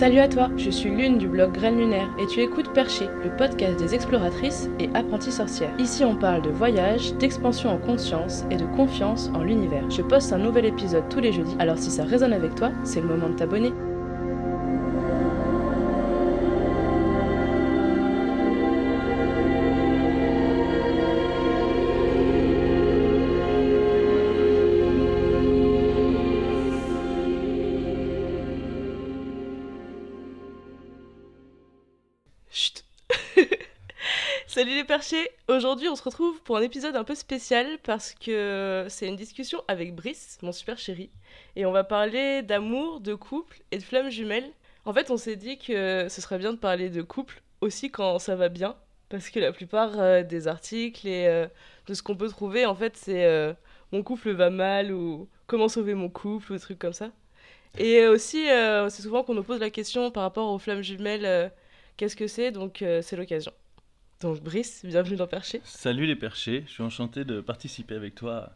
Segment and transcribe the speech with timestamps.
[0.00, 3.36] Salut à toi, je suis Lune du blog Graines Lunaire et tu écoutes Perché, le
[3.36, 5.78] podcast des exploratrices et apprenties sorcières.
[5.78, 9.90] Ici on parle de voyage, d'expansion en conscience et de confiance en l'univers.
[9.90, 13.02] Je poste un nouvel épisode tous les jeudis, alors si ça résonne avec toi, c'est
[13.02, 13.74] le moment de t'abonner.
[34.60, 38.84] Salut les perchés Aujourd'hui on se retrouve pour un épisode un peu spécial parce que
[38.90, 41.08] c'est une discussion avec Brice, mon super chéri,
[41.56, 44.52] et on va parler d'amour, de couple et de flammes jumelles.
[44.84, 48.18] En fait on s'est dit que ce serait bien de parler de couple aussi quand
[48.18, 48.76] ça va bien,
[49.08, 51.46] parce que la plupart euh, des articles et euh,
[51.86, 53.54] de ce qu'on peut trouver en fait c'est euh,
[53.92, 57.12] mon couple va mal ou comment sauver mon couple ou des trucs comme ça.
[57.78, 61.50] Et aussi c'est souvent qu'on nous pose la question par rapport aux flammes jumelles
[61.96, 63.52] qu'est-ce que c'est, donc c'est l'occasion.
[64.20, 65.62] Donc Brice, bienvenue dans Perché.
[65.64, 68.52] Salut les perchés, je suis enchanté de participer avec toi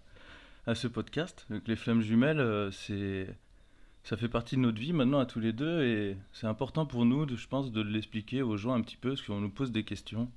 [0.67, 1.47] à, ce podcast.
[1.49, 3.27] Donc, les flammes jumelles, euh, c'est,
[4.03, 7.07] ça fait partie de notre vie maintenant à tous les deux et c'est important pour
[7.07, 9.85] nous, je pense, de l'expliquer aux gens un petit peu parce qu'on nous pose des
[9.85, 10.31] questions.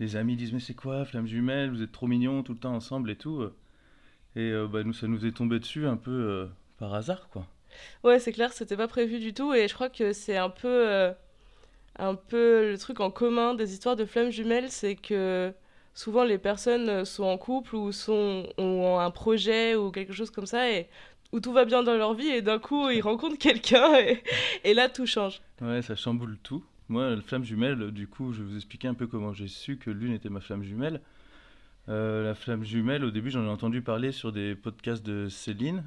[0.00, 2.74] Les amis disent mais c'est quoi flammes jumelles Vous êtes trop mignons tout le temps
[2.74, 3.46] ensemble et tout.
[4.36, 6.46] Et euh, bah, nous, ça nous est tombé dessus un peu euh,
[6.78, 7.46] par hasard quoi.
[8.04, 10.88] Ouais, c'est clair, c'était pas prévu du tout et je crois que c'est un peu,
[10.88, 11.12] euh,
[11.98, 15.52] un peu le truc en commun des histoires de flammes jumelles, c'est que
[15.94, 20.46] souvent les personnes sont en couple ou sont, ont un projet ou quelque chose comme
[20.46, 20.88] ça et
[21.32, 24.22] où tout va bien dans leur vie et d'un coup ils rencontrent quelqu'un et,
[24.64, 25.40] et là tout change.
[25.60, 26.62] Ouais, ça chamboule tout.
[26.88, 29.76] Moi, la flamme jumelle, du coup, je vais vous expliquer un peu comment j'ai su
[29.76, 31.00] que l'une était ma flamme jumelle.
[31.88, 35.82] Euh, la flamme jumelle, au début, j'en ai entendu parler sur des podcasts de Céline.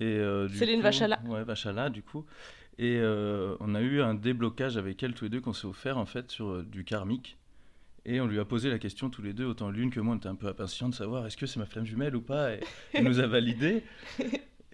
[0.00, 1.20] Et, euh, Céline coup- Vachala.
[1.26, 2.24] Ouais, Vachala, du coup.
[2.78, 5.98] Et euh, on a eu un déblocage avec elle tous les deux qu'on s'est offert,
[5.98, 7.36] en fait, sur euh, du karmique.
[8.04, 10.18] Et on lui a posé la question tous les deux, autant l'une que moi, on
[10.18, 12.54] était un peu impatients de savoir est-ce que c'est ma flamme jumelle ou pas?
[12.54, 12.60] Et
[12.94, 13.82] elle nous a validé.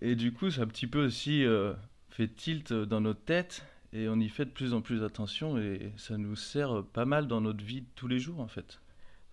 [0.00, 1.72] Et du coup, ça a un petit peu aussi euh,
[2.10, 3.64] fait tilt dans notre tête.
[3.92, 5.56] Et on y fait de plus en plus attention.
[5.58, 8.80] Et ça nous sert pas mal dans notre vie de tous les jours, en fait.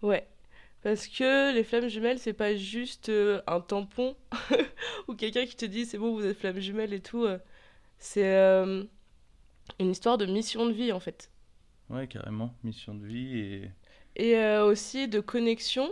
[0.02, 0.26] Ouais.
[0.84, 4.16] Parce que les flammes jumelles, c'est pas juste euh, un tampon
[5.08, 7.24] ou quelqu'un qui te dit c'est bon, vous êtes flammes jumelles et tout.
[7.26, 7.40] euh.
[8.00, 8.84] C'est euh,
[9.80, 11.32] une histoire de mission de vie en fait.
[11.90, 12.56] Ouais, carrément.
[12.64, 13.38] Mission de vie.
[13.40, 13.72] Et
[14.16, 15.92] Et euh, aussi de connexion.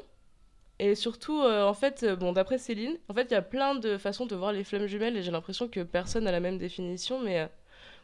[0.79, 3.97] Et surtout, euh, en fait, bon, d'après Céline, en fait, il y a plein de
[3.97, 7.21] façons de voir les flammes jumelles et j'ai l'impression que personne n'a la même définition.
[7.21, 7.49] Mais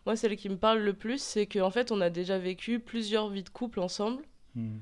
[0.06, 3.30] moi, celle qui me parle le plus, c'est qu'en fait, on a déjà vécu plusieurs
[3.30, 4.24] vies de couple ensemble.
[4.56, 4.80] hmm,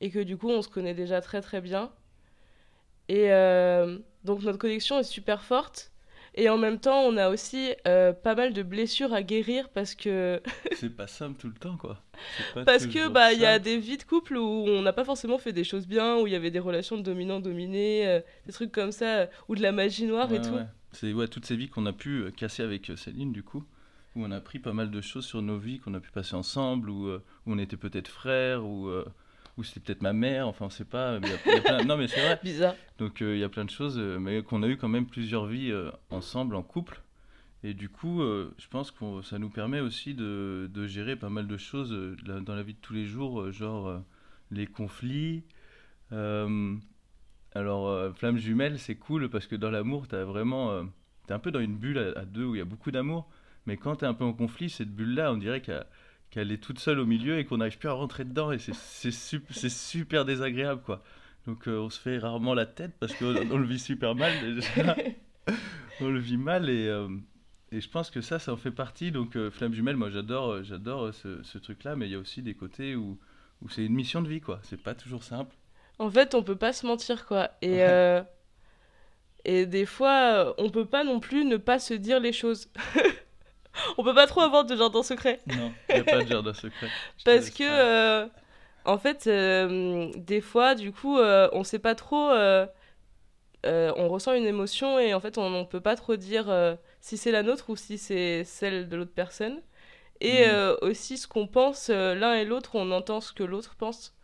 [0.00, 1.90] et que du coup on se connaît déjà très très bien.
[3.08, 5.92] Et euh, donc notre connexion est super forte.
[6.38, 9.94] Et en même temps, on a aussi euh, pas mal de blessures à guérir parce
[9.94, 10.42] que
[10.74, 12.02] c'est pas simple tout le temps, quoi.
[12.66, 15.38] Parce que bah il y a des vies de couple où on n'a pas forcément
[15.38, 18.70] fait des choses bien, où il y avait des relations de dominant-dominé, euh, des trucs
[18.70, 20.50] comme ça, ou de la magie noire et tout.
[20.50, 20.66] ouais.
[20.92, 23.64] C'est ouais, toutes ces vies qu'on a pu casser avec Céline, du coup,
[24.14, 26.34] où on a appris pas mal de choses sur nos vies qu'on a pu passer
[26.34, 28.90] ensemble, où, où on était peut-être frères, ou
[29.58, 31.18] où c'était peut-être ma mère, enfin on sait pas.
[31.18, 32.38] mais il y a- il y a plein- Non mais c'est vrai.
[32.44, 32.74] Bizarre.
[32.98, 35.06] Donc euh, il y a plein de choses, euh, mais qu'on a eu quand même
[35.06, 37.00] plusieurs vies euh, ensemble, en couple.
[37.64, 41.30] Et du coup, euh, je pense que ça nous permet aussi de, de gérer pas
[41.30, 41.92] mal de choses
[42.26, 44.02] la- dans la vie de tous les jours, genre
[44.50, 45.42] les conflits.
[47.54, 50.86] Alors, flamme jumelle, c'est cool parce que dans l'amour, t'as vraiment,
[51.26, 53.28] t'es un peu dans une bulle à, à deux où il y a beaucoup d'amour.
[53.64, 55.86] Mais quand t'es un peu en conflit, cette bulle-là, on dirait qu'elle
[56.30, 58.52] qu'elle est toute seule au milieu et qu'on n'arrive plus à rentrer dedans.
[58.52, 61.02] Et c'est c'est sup- c'est super désagréable, quoi.
[61.46, 64.32] Donc, euh, on se fait rarement la tête parce qu'on on le vit super mal
[64.54, 64.96] déjà.
[66.00, 67.08] on le vit mal et, euh,
[67.72, 69.12] et je pense que ça, ça en fait partie.
[69.12, 72.42] Donc, euh, flamme jumelle, moi j'adore j'adore ce, ce truc-là, mais il y a aussi
[72.42, 73.18] des côtés où,
[73.62, 74.58] où c'est une mission de vie, quoi.
[74.64, 75.54] C'est pas toujours simple.
[75.98, 77.50] En fait, on peut pas se mentir, quoi.
[77.62, 78.22] Et, Ouais.
[79.44, 82.68] et des fois, on peut pas non plus ne pas se dire les choses.
[83.98, 85.40] on peut pas trop avoir de jardin secret.
[85.46, 86.88] Non, il n'y a pas de jardin secret.
[87.18, 88.26] Je Parce que, euh,
[88.84, 92.30] en fait, euh, des fois, du coup, euh, on sait pas trop.
[92.30, 92.66] euh,
[93.64, 96.46] on ressent une émotion et en fait, on, on peut pas trop dire
[97.00, 99.60] si c'est la nôtre ou si c'est celle de l'autre personne.
[100.20, 104.14] Et euh, aussi, ce qu'on pense, l'un et l'autre, on entend ce que l'autre pense.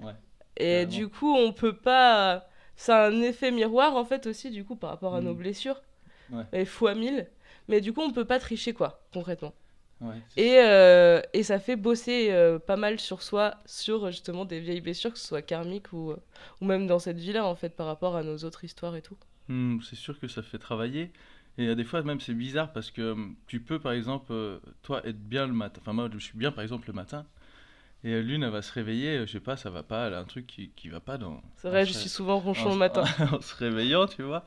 [0.00, 0.12] Ouais,
[0.56, 2.46] Et du coup, on peut pas.
[2.76, 5.38] C'est un effet miroir, en fait, aussi, du coup, par rapport à nos Mhm.
[5.38, 5.80] blessures.
[6.30, 6.44] Ouais.
[6.52, 7.28] Et fois mille.
[7.68, 9.54] Mais du coup, on peut pas tricher, quoi, concrètement.
[10.00, 14.60] ouais, Et, euh, et ça fait bosser euh, pas mal sur soi, sur justement des
[14.60, 16.16] vieilles blessures, que ce soit karmiques ou, euh,
[16.60, 19.16] ou même dans cette vie-là, en fait, par rapport à nos autres histoires et tout.
[19.48, 21.12] Hmm, c'est sûr que ça fait travailler.
[21.58, 23.16] Et euh, des fois, même, c'est bizarre parce que
[23.46, 24.32] tu peux, par exemple,
[24.82, 25.80] toi, être bien le matin.
[25.82, 27.26] Enfin, moi, je suis bien, par exemple, le matin.
[28.02, 30.24] Et l'une, elle va se réveiller, je sais pas, ça va pas, elle a un
[30.24, 31.40] truc qui, qui va pas dans.
[31.56, 33.04] C'est vrai, je suis souvent ronchon en le matin.
[33.32, 34.44] en se réveillant, tu vois.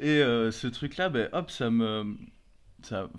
[0.00, 2.16] Et ce truc-là, ben, hop, ça me.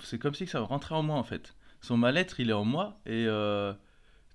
[0.02, 1.56] C'est comme si ça rentrait en moi, en fait.
[1.82, 2.98] Son mal-être, il est en moi.
[3.06, 3.74] Et euh,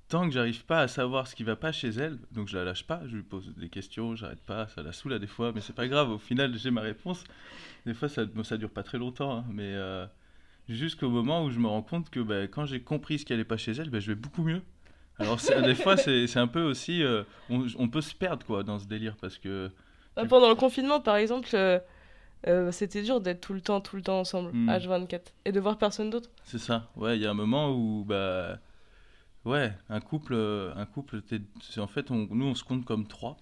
[0.09, 2.65] tant que j'arrive pas à savoir ce qui va pas chez elle, donc je la
[2.65, 5.53] lâche pas, je lui pose des questions, j'arrête pas, ça la saoule à des fois,
[5.55, 7.25] mais c'est pas grave, au final, j'ai ma réponse.
[7.87, 10.07] Des fois, ça, ça dure pas très longtemps, hein, mais euh,
[10.69, 13.45] jusqu'au moment où je me rends compte que ben, quand j'ai compris ce qui allait
[13.45, 14.63] pas chez elle, ben, je vais beaucoup mieux.
[15.19, 17.03] Alors, des fois, c'est un peu aussi.
[17.03, 19.71] euh, on, on peut se perdre, quoi, dans ce délire, parce que.
[20.17, 21.49] Ah, Pendant le confinement, par exemple,
[22.47, 24.69] euh, c'était dur d'être tout le temps, tout le temps ensemble, Hmm.
[24.71, 26.31] H24, et de voir personne d'autre.
[26.45, 26.91] C'est ça.
[26.97, 28.59] Ouais, il y a un moment où bah
[29.45, 31.23] ouais, un couple euh, un couple
[31.79, 33.37] en fait on, nous on se compte comme trois.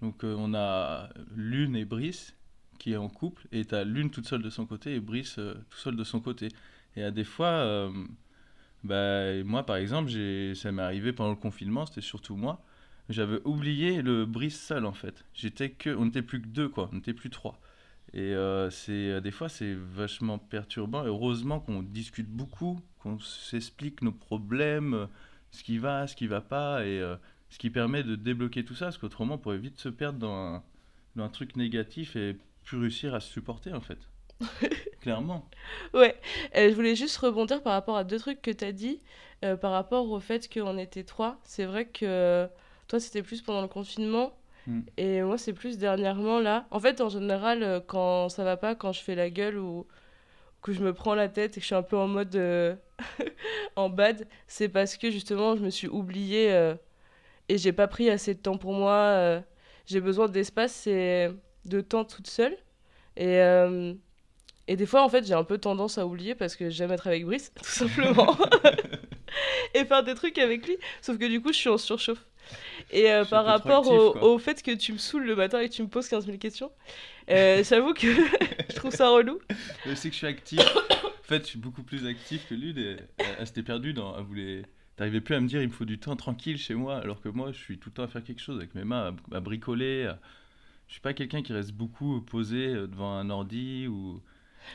[0.00, 2.34] Donc euh, on a Lune et Brice
[2.78, 5.54] qui est en couple et t'as Lune toute seule de son côté et Brice euh,
[5.70, 6.48] tout seul de son côté.
[6.96, 7.88] Et à des fois
[8.84, 10.10] bah moi par exemple,
[10.54, 12.62] ça m'est arrivé pendant le confinement, c'était surtout moi.
[13.08, 15.24] J'avais oublié le Brice seul en fait.
[15.34, 17.60] J'étais que on n'était plus que deux quoi, on n'était plus trois.
[18.14, 21.04] Et euh, c'est des fois c'est vachement perturbant.
[21.04, 25.06] Et heureusement qu'on discute beaucoup, qu'on s'explique nos problèmes, euh,
[25.50, 27.16] ce qui va, ce qui va pas, et euh,
[27.50, 30.34] ce qui permet de débloquer tout ça, parce qu'autrement on pourrait vite se perdre dans
[30.56, 30.62] un,
[31.16, 33.98] dans un truc négatif et plus réussir à se supporter en fait.
[35.00, 35.48] Clairement.
[35.94, 36.16] Ouais,
[36.56, 39.00] Euh, je voulais juste rebondir par rapport à deux trucs que tu as dit,
[39.44, 41.40] euh, par rapport au fait qu'on était trois.
[41.44, 42.46] C'est vrai que euh,
[42.88, 44.36] toi, c'était plus pendant le confinement,
[44.66, 44.80] Mm.
[44.96, 46.66] et moi, c'est plus dernièrement là.
[46.70, 49.86] En fait, en général, euh, quand ça va pas, quand je fais la gueule ou
[50.62, 52.74] que je me prends la tête et que je suis un peu en mode euh,
[53.76, 56.74] en bad, c'est parce que justement, je me suis oubliée euh,
[57.48, 58.92] et j'ai pas pris assez de temps pour moi.
[58.94, 59.40] euh,
[59.86, 61.28] j'ai besoin d'espace et
[61.64, 62.56] de temps toute seule.
[63.16, 63.40] Et,
[64.68, 67.06] et des fois, en fait, j'ai un peu tendance à oublier parce que j'aime être
[67.06, 68.36] avec Brice, tout simplement.
[69.74, 70.76] et faire des trucs avec lui.
[71.00, 72.24] Sauf que du coup, je suis en surchauffe.
[72.90, 75.68] Et euh, Je par rapport actif, au, fait que tu me saoules le matin et
[75.68, 76.70] que tu me poses 15 000 questions,
[77.30, 78.06] euh, j'avoue que
[78.70, 79.38] je trouve ça relou.
[79.86, 80.58] Mais c'est que je suis actif.
[80.60, 82.54] en fait, je suis beaucoup plus actif que.
[82.54, 84.16] Et elle, elle s'était perdue dans.
[84.18, 84.62] Elle voulait.
[84.96, 87.30] T'arrivais plus à me dire il me faut du temps tranquille chez moi, alors que
[87.30, 89.40] moi je suis tout le temps à faire quelque chose avec mes mains, à, à
[89.40, 90.04] bricoler.
[90.04, 90.18] à-
[90.86, 94.20] Je suis pas quelqu'un qui reste beaucoup posé euh, devant un ordi ou.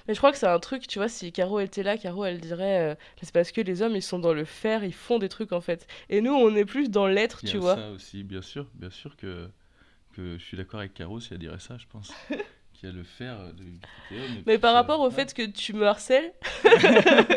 [0.08, 2.40] Mais je crois que c'est un truc, tu vois, si Caro était là, Caro, elle
[2.40, 5.30] dirait, euh, c'est parce que les hommes, ils sont dans le faire, ils font des
[5.30, 5.88] trucs, en fait.
[6.10, 7.76] Et nous, on est plus dans l'être, tu a vois.
[7.76, 9.48] ça aussi, bien sûr, bien sûr que,
[10.16, 12.12] que je suis d'accord avec Caro si elle dirait ça, je pense.
[12.74, 16.32] Qu'il y a le faire de- Mais par rapport au fait que tu me harcèles,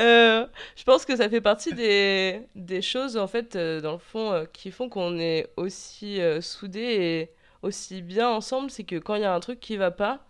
[0.00, 0.46] euh,
[0.76, 4.46] je pense que ça fait partie des, des choses, en fait, euh, dans le fond,
[4.52, 7.30] qui font qu'on est aussi soudés et
[7.62, 8.70] aussi bien ensemble.
[8.70, 10.24] C'est que quand il y a un truc qui va pas,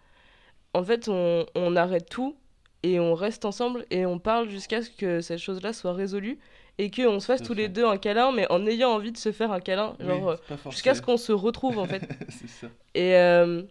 [0.75, 2.37] en fait, on, on arrête tout
[2.83, 6.39] et on reste ensemble et on parle jusqu'à ce que cette chose-là soit résolue
[6.79, 9.19] et qu'on se fasse Tout tous les deux un câlin, mais en ayant envie de
[9.19, 10.37] se faire un câlin, Oui, genre euh,
[10.71, 12.03] jusqu'à ce qu'on se retrouve, en fait.
[12.29, 12.67] c'est ça.
[12.95, 13.63] Et, euh,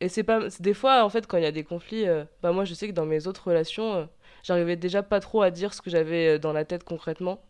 [0.00, 0.40] et c'est pas.
[0.60, 2.86] Des fois, en fait, quand il y a des conflits, euh, bah moi, je sais
[2.86, 4.04] que dans mes autres relations, euh,
[4.42, 7.40] j'arrivais déjà pas trop à dire ce que j'avais dans la tête concrètement,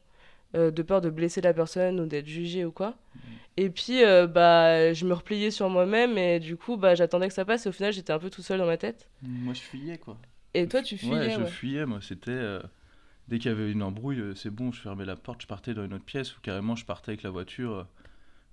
[0.55, 2.95] euh, de peur de blesser la personne ou d'être jugée ou quoi.
[3.57, 7.35] Et puis, euh, bah, je me repliais sur moi-même et du coup, bah, j'attendais que
[7.35, 9.09] ça passe et au final, j'étais un peu tout seul dans ma tête.
[9.23, 10.19] Moi je fuyais quoi.
[10.55, 11.51] Et toi, tu fuyais, Ouais, je ouais.
[11.51, 12.01] fuyais, moi.
[12.01, 12.31] C'était.
[12.31, 12.61] euh,
[13.29, 15.85] dès qu'il y avait une embrouille, c'est bon, je fermais la porte, je partais dans
[15.85, 17.87] une autre pièce ou carrément je partais avec la voiture.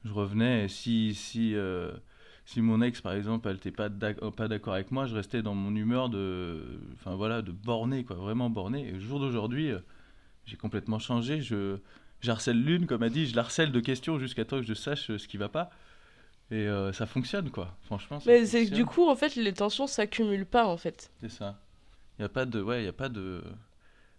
[0.05, 1.15] je revenais et si.
[1.15, 1.91] si euh,
[2.45, 5.43] si mon ex, par exemple, elle n'était pas d'ac- pas d'accord avec moi, je restais
[5.43, 6.63] dans mon humeur de,
[6.95, 8.89] enfin voilà, de borné, quoi, vraiment borné.
[8.89, 9.79] Et au jour d'aujourd'hui, euh,
[10.45, 11.41] j'ai complètement changé.
[11.41, 11.77] Je,
[12.21, 15.09] j'harcèle l'une, comme a dit, je la harcèle de questions jusqu'à temps que je sache
[15.11, 15.69] euh, ce qui va pas.
[16.51, 17.77] Et euh, ça fonctionne, quoi.
[17.83, 21.11] Franchement, ça Mais c'est du coup, en fait, les tensions s'accumulent pas, en fait.
[21.21, 21.59] C'est ça.
[22.19, 23.41] Il y a pas de, ouais, il y a pas de,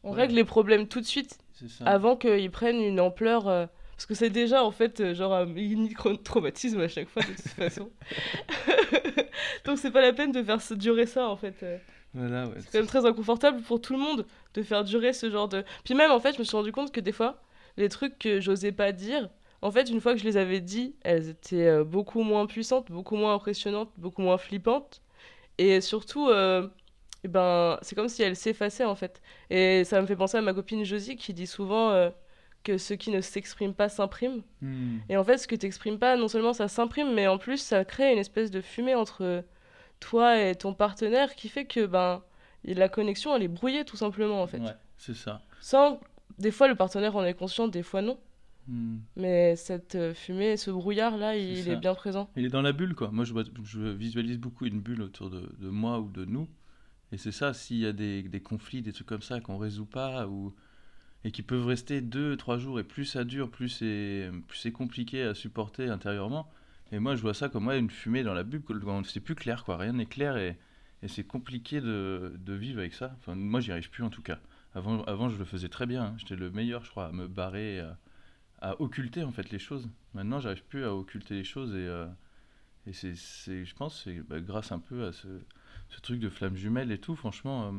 [0.02, 0.22] On Ouais.
[0.22, 1.38] règle les problèmes tout de suite
[1.68, 1.84] ça.
[1.84, 3.46] avant qu'ils prennent une ampleur.
[3.48, 7.28] euh, Parce que c'est déjà en fait genre un mini traumatisme à chaque fois de
[7.28, 7.90] toute façon.
[9.64, 11.62] Donc c'est pas la peine de faire durer ça en fait.
[12.14, 12.54] Voilà, ouais.
[12.58, 15.64] C'est quand même très inconfortable pour tout le monde de faire durer ce genre de.
[15.84, 17.42] Puis même en fait, je me suis rendu compte que des fois,
[17.76, 19.30] les trucs que j'osais pas dire,
[19.62, 22.90] en fait, une fois que je les avais dit, elles étaient euh, beaucoup moins puissantes,
[22.90, 25.00] beaucoup moins impressionnantes, beaucoup moins flippantes.
[25.58, 26.66] Et surtout, euh,
[27.24, 29.22] ben, c'est comme si elles s'effaçaient en fait.
[29.50, 32.10] Et ça me fait penser à ma copine Josie qui dit souvent euh,
[32.64, 34.42] que ce qui ne s'exprime pas s'imprime.
[34.60, 34.98] Hmm.
[35.08, 37.84] Et en fait, ce que t'exprimes pas, non seulement ça s'imprime, mais en plus ça
[37.84, 39.44] crée une espèce de fumée entre
[40.02, 42.22] toi et ton partenaire qui fait que ben
[42.64, 44.58] la connexion elle est brouillée tout simplement en fait.
[44.58, 45.40] Ouais, c'est ça.
[45.60, 46.00] Sans
[46.38, 48.18] des fois le partenaire en est conscient, des fois non.
[48.68, 48.98] Hmm.
[49.16, 52.30] Mais cette euh, fumée, ce brouillard là, il, est bien présent.
[52.36, 53.10] Il est dans la bulle, quoi.
[53.10, 56.48] Moi, je, visualise beaucoup une bulle autour de, de moi ou de nous.
[57.10, 59.84] Et c'est ça, s'il y a des, des, conflits, des trucs comme ça qu'on résout
[59.84, 60.54] pas, ou,
[61.24, 64.72] et qui peuvent rester deux, trois jours, et plus ça dure, plus c'est, plus c'est
[64.72, 66.48] compliqué à supporter intérieurement.
[66.92, 68.62] Et moi, je vois ça comme ouais, une fumée dans la bulle,
[69.06, 69.78] c'est plus clair, quoi.
[69.78, 70.58] Rien n'est clair, et,
[71.02, 73.16] et c'est compliqué de, de, vivre avec ça.
[73.18, 74.38] Enfin, moi, j'y arrive plus en tout cas.
[74.74, 76.04] Avant, avant, je le faisais très bien.
[76.04, 76.14] Hein.
[76.18, 77.98] J'étais le meilleur, je crois, à me barrer, à,
[78.60, 79.88] à, occulter en fait les choses.
[80.12, 82.06] Maintenant, j'arrive plus à occulter les choses, et, euh,
[82.86, 83.14] et c'est,
[83.64, 85.28] je pense, c'est bah, grâce un peu à ce,
[85.88, 87.16] ce, truc de flamme jumelle et tout.
[87.16, 87.70] Franchement, euh,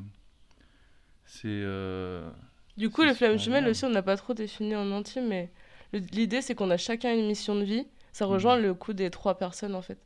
[1.25, 1.48] c'est.
[1.48, 2.32] Euh,
[2.77, 5.51] du coup, les flammes jumelles aussi, on n'a pas trop défini en entier, mais
[5.93, 7.86] l'idée, c'est qu'on a chacun une mission de vie.
[8.13, 8.62] Ça rejoint mmh.
[8.62, 10.00] le coup des trois personnes, en fait.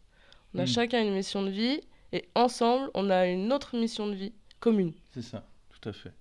[0.53, 0.67] On a mmh.
[0.67, 1.81] chacun une mission de vie,
[2.13, 4.93] et ensemble, on a une autre mission de vie commune.
[5.11, 6.13] C'est ça, tout à fait.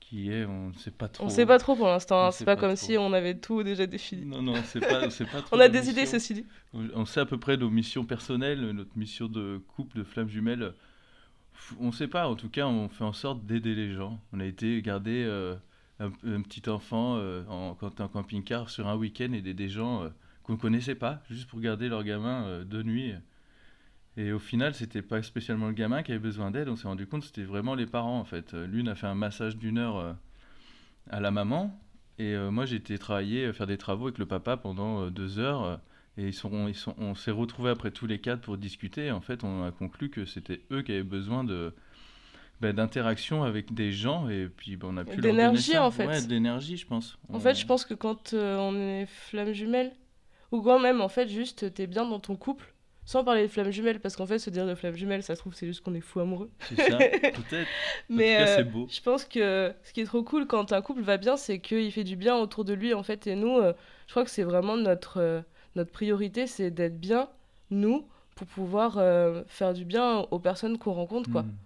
[0.00, 1.24] Qui est, on ne sait pas trop.
[1.24, 2.26] On ne sait pas trop pour l'instant.
[2.26, 2.30] Hein.
[2.30, 4.26] C'est pas, pas comme si on avait tout déjà défini.
[4.26, 5.08] Non, non, c'est pas, pas
[5.42, 5.56] trop.
[5.56, 6.46] on a des idées, ceci dit.
[6.72, 10.74] On sait à peu près nos missions personnelles, notre mission de couple, de flammes jumelles
[11.80, 14.18] on sait pas, en tout cas, on fait en sorte d'aider les gens.
[14.32, 15.54] On a été garder euh,
[16.00, 16.10] un,
[16.42, 20.08] petit enfant euh, en, quand en camping-car sur un week-end et des gens euh,
[20.48, 23.12] qu'on ne connaissait pas, juste pour garder leur gamin de nuit.
[24.16, 27.06] Et au final, c'était pas spécialement le gamin qui avait besoin d'aide, on s'est rendu
[27.06, 28.54] compte que c'était vraiment les parents en fait.
[28.54, 30.16] L'une a fait un massage d'une heure
[31.08, 31.78] à la maman,
[32.18, 35.80] et moi j'ai été travailler, faire des travaux avec le papa pendant deux heures
[36.18, 39.06] et ils sont, ils sont, on s'est retrouvés après tous les quatre pour discuter.
[39.06, 41.72] Et en fait, on a conclu que c'était eux qui avaient besoin de
[42.60, 44.28] ben, d'interaction avec des gens.
[44.28, 46.06] Et puis, ben, on a pu d'énergie en fait.
[46.06, 47.16] Ouais, d'énergie, je pense.
[47.32, 49.92] En fait, je pense que quand euh, on est flamme jumelle,
[50.52, 52.74] ou quand même, en fait, juste, t'es bien dans ton couple.
[53.04, 55.40] Sans parler de flamme jumelle, parce qu'en fait, se dire de flamme jumelle, ça se
[55.40, 56.50] trouve, c'est juste qu'on est fou amoureux.
[56.60, 57.68] C'est ça, peut-être.
[58.10, 58.86] Mais euh, beau.
[58.90, 61.90] je pense que ce qui est trop cool quand un couple va bien, c'est qu'il
[61.90, 63.26] fait du bien autour de lui, en fait.
[63.26, 63.72] Et nous, euh,
[64.08, 65.42] je crois que c'est vraiment notre
[65.78, 67.30] notre priorité, c'est d'être bien,
[67.70, 71.42] nous, pour pouvoir euh, faire du bien aux personnes qu'on rencontre, quoi.
[71.42, 71.56] Hmm.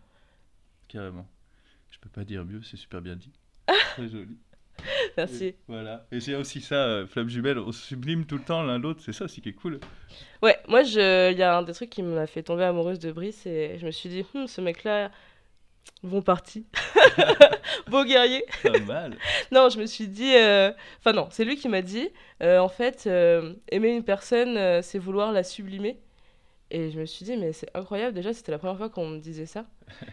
[0.89, 1.27] Carrément.
[1.91, 3.33] Je peux pas dire mieux, c'est super bien dit.
[3.67, 4.37] Très joli.
[5.17, 5.55] Merci.
[5.69, 6.07] voilà.
[6.13, 9.13] Et c'est aussi ça, euh, Flamme Jumelle, on sublime tout le temps l'un l'autre, c'est
[9.13, 9.81] ça aussi qui est cool.
[10.43, 13.47] Ouais, moi, il y a un des trucs qui m'a fait tomber amoureuse de Brice
[13.47, 15.11] et je me suis dit, hm, ce mec-là,
[16.03, 16.67] bon parti.
[17.89, 18.45] Beau guerrier.
[18.63, 19.17] Pas mal.
[19.53, 20.35] non, je me suis dit.
[20.35, 22.09] Euh, enfin, non, c'est lui qui m'a dit
[22.43, 25.99] euh, en fait, euh, aimer une personne, c'est vouloir la sublimer.
[26.75, 28.15] Et je me suis dit, mais c'est incroyable.
[28.15, 29.67] Déjà, c'était la première fois qu'on me disait ça.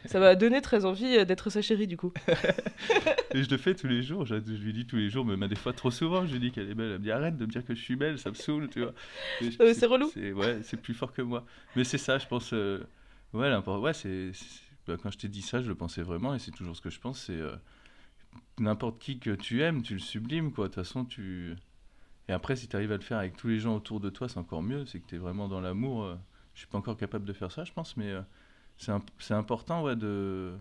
[0.05, 2.11] Ça m'a donné très envie d'être sa chérie, du coup.
[3.33, 4.25] et je le fais tous les jours.
[4.25, 6.69] Je, lui dis tous les jours, mais des fois trop souvent, je lui dis qu'elle
[6.69, 6.91] est belle.
[6.91, 8.81] Elle me dit, arrête de me dire que je suis belle, ça me saoule, tu
[8.81, 8.93] vois.
[9.73, 10.11] c'est relou.
[10.15, 11.45] Ouais, c'est plus fort que moi.
[11.77, 12.51] Mais c'est ça, je pense.
[12.51, 12.79] ouais,
[13.33, 14.31] ouais c'est
[14.89, 16.89] bah, quand je t'ai dit ça, je le pensais vraiment, et c'est toujours ce que
[16.89, 17.55] je pense, c'est euh,
[18.57, 20.67] n'importe qui que tu aimes, tu le sublimes, quoi.
[20.67, 21.55] De toute façon, tu...
[22.27, 24.27] Et après, si tu arrives à le faire avec tous les gens autour de toi,
[24.27, 26.03] c'est encore mieux, c'est que tu es vraiment dans l'amour.
[26.03, 26.15] Euh.
[26.59, 28.21] Je suis pas encore capable de faire ça, je pense, mais euh,
[29.17, 30.53] c'est important, ouais, de...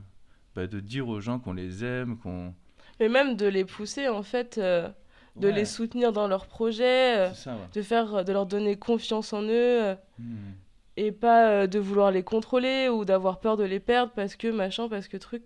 [0.55, 2.55] Bah, de dire aux gens qu'on les aime, qu'on...
[3.01, 4.59] Mais même de les pousser, en fait...
[4.59, 7.31] de les soutenir dans leurs projets,
[7.73, 9.97] de faire, de leur donner confiance en eux.
[10.19, 10.53] Hmm
[10.99, 14.49] et pas euh, de vouloir les contrôler ou d'avoir peur de les perdre parce que
[14.49, 15.43] machin, parce que truc.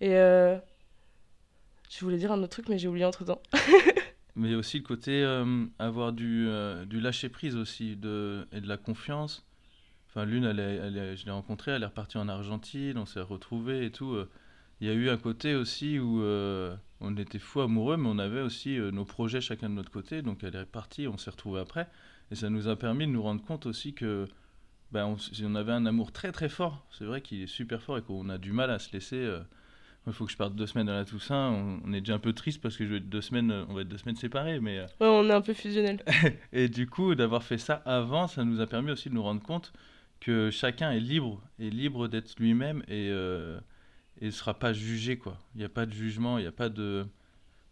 [0.00, 0.56] Et euh,
[1.90, 3.42] je voulais dire un autre truc, mais j'ai oublié entre temps.
[4.36, 6.48] mais aussi le côté euh, avoir du,
[6.86, 9.44] du lâcher prise aussi de, et de la confiance.
[10.14, 13.86] Enfin, l'une, elle, elle, je l'ai rencontrée, elle est repartie en Argentine, on s'est retrouvés
[13.86, 14.16] et tout.
[14.80, 16.22] Il y a eu un côté aussi où
[17.00, 20.22] on était fous amoureux, mais on avait aussi nos projets chacun de notre côté.
[20.22, 21.88] Donc elle est partie, on s'est retrouvés après.
[22.30, 24.28] Et ça nous a permis de nous rendre compte aussi que
[24.94, 26.86] ben, on, avait un amour très très fort.
[26.90, 29.16] C'est vrai qu'il est super fort et qu'on a du mal à se laisser.
[29.16, 29.40] Euh,
[30.06, 31.50] il faut que je parte deux semaines à la Toussaint.
[31.84, 33.80] On, est déjà un peu triste parce que je vais être deux semaines, on va
[33.80, 34.60] être deux semaines séparés.
[34.60, 36.02] Mais, euh, ouais, on est un peu fusionnel.
[36.52, 39.42] et du coup, d'avoir fait ça avant, ça nous a permis aussi de nous rendre
[39.42, 39.72] compte
[40.24, 43.58] que chacun est libre, est libre d'être lui-même et euh,
[44.20, 45.18] ne sera pas jugé.
[45.18, 45.38] quoi.
[45.54, 47.06] Il n'y a pas de jugement, il n'y a pas de.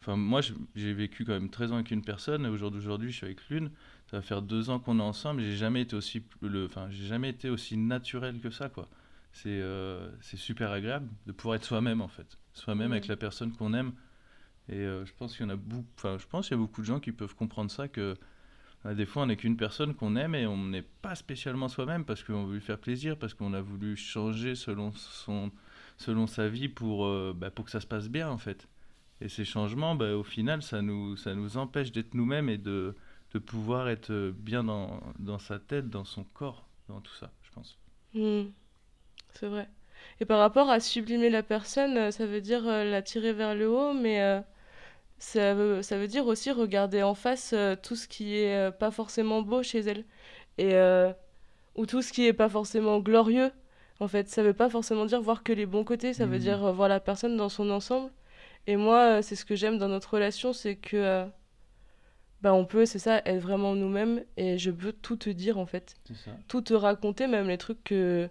[0.01, 0.41] Enfin, moi,
[0.75, 3.71] j'ai vécu quand même 13 ans avec une personne et aujourd'hui, je suis avec l'une
[4.13, 5.41] ça va faire deux ans qu'on est ensemble.
[5.41, 8.87] J'ai jamais été aussi, le, enfin, j'ai jamais été aussi naturel que ça, quoi.
[9.33, 13.53] C'est, euh, c'est super agréable de pouvoir être soi-même en fait, soi-même avec la personne
[13.53, 13.93] qu'on aime.
[14.69, 16.63] Et euh, je pense qu'il y en a beaucoup, enfin, je pense qu'il y a
[16.63, 18.15] beaucoup de gens qui peuvent comprendre ça que
[18.85, 22.23] des fois on n'est qu'une personne qu'on aime et on n'est pas spécialement soi-même parce
[22.23, 25.51] qu'on veut lui faire plaisir, parce qu'on a voulu changer selon son,
[25.99, 28.69] selon sa vie pour, bah, pour que ça se passe bien en fait.
[29.21, 32.97] Et ces changements, bah, au final, ça nous, ça nous empêche d'être nous-mêmes et de
[33.33, 37.51] de pouvoir être bien dans, dans, sa tête, dans son corps, dans tout ça, je
[37.53, 37.79] pense.
[38.15, 38.51] Hmm.
[39.33, 39.69] C'est vrai.
[40.21, 43.55] Et par rapport à sublimer la personne, euh, ça veut dire euh, la tirer vers
[43.55, 44.41] le haut, mais euh,
[45.23, 49.43] ça, veut, ça veut dire aussi regarder en face tout ce qui est pas forcément
[49.43, 50.05] beau chez elle.
[50.59, 50.75] Et,
[51.75, 53.51] ou tout ce qui est pas forcément glorieux.
[54.01, 56.43] En fait, ça veut pas forcément dire voir que les bons côtés, ça veut Mhm.
[56.43, 58.11] dire euh, voir la personne dans son ensemble.
[58.67, 61.25] Et moi, euh, c'est ce que j'aime dans notre relation, c'est que euh,
[62.41, 65.67] bah, on peut, c'est ça, être vraiment nous-mêmes et je peux tout te dire en
[65.67, 65.95] fait.
[66.49, 68.29] Tout te raconter, même les trucs que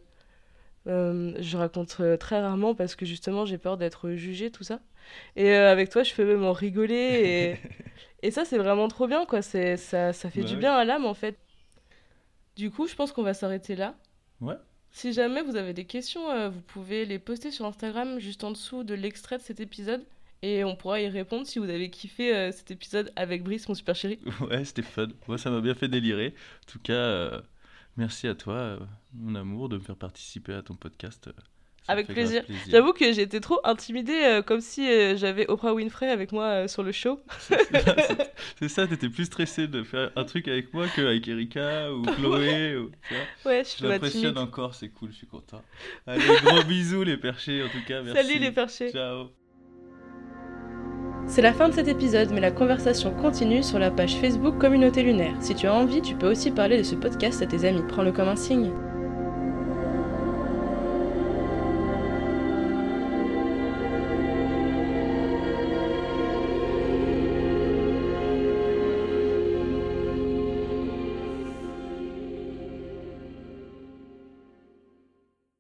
[0.88, 4.80] euh, je raconte euh, très rarement parce que justement j'ai peur d'être jugée, tout ça.
[5.36, 7.58] Et euh, avec toi, je peux même en rigoler
[8.24, 9.42] et, et ça, c'est vraiment trop bien quoi.
[9.42, 11.38] Ça, ça fait Bah du bien à l'âme en fait.
[12.56, 13.96] Du coup, je pense qu'on va s'arrêter là.
[14.40, 14.56] Ouais.
[14.92, 18.52] Si jamais vous avez des questions, euh, vous pouvez les poster sur Instagram juste en
[18.52, 20.04] dessous de l'extrait de cet épisode
[20.42, 23.96] et on pourra y répondre si vous avez kiffé cet épisode avec Brice, mon super
[23.96, 24.20] chéri.
[24.42, 25.08] Ouais, c'était fun.
[25.28, 26.34] Moi, ça m'a bien fait délirer.
[26.68, 27.44] En tout cas,
[27.98, 28.80] merci à toi, euh,
[29.14, 31.28] mon amour, de me faire participer à ton podcast.
[31.28, 31.32] euh,
[31.86, 32.44] ça Avec plaisir.
[32.70, 36.68] J'avoue que j'étais trop intimidée, euh, comme si euh, j'avais Oprah Winfrey avec moi euh,
[36.68, 37.20] sur le show.
[38.60, 42.78] C'est- ça, t'étais plus stressé de faire un truc avec moi qu'avec Erika ou Chloé.
[42.78, 43.52] ou, tu vois.
[43.52, 44.38] Ouais, je suis timide.
[44.38, 45.62] encore, c'est cool, je suis content.
[46.06, 48.28] Allez, gros bisous les perchés, en tout cas, merci.
[48.28, 48.92] Salut les perchés.
[48.92, 49.41] Ciao.
[51.32, 55.02] C'est la fin de cet épisode, mais la conversation continue sur la page Facebook Communauté
[55.02, 55.34] Lunaire.
[55.40, 57.84] Si tu as envie, tu peux aussi parler de ce podcast à tes amis.
[57.88, 58.74] Prends-le comme un signe.